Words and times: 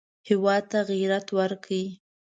هېواد 0.29 0.63
ته 0.71 0.79
غیرت 0.89 1.27
ورکړئ 1.37 1.85